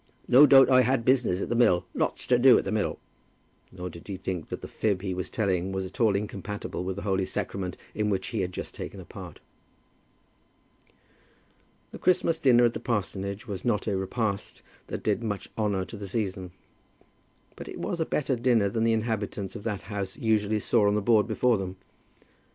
[0.27, 2.97] "No doubt I had business at the mill, lots to do at the mill."
[3.71, 6.95] Nor did he think that the fib he was telling was at all incompatible with
[6.95, 9.41] the Holy Sacrament in which he had just taken a part.
[11.91, 15.97] The Christmas dinner at the parsonage was not a repast that did much honour to
[15.97, 16.49] the season,
[17.55, 20.95] but it was a better dinner than the inhabitants of that house usually saw on
[20.95, 21.75] the board before them.